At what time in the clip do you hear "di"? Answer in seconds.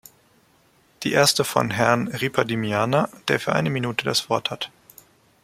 2.43-2.55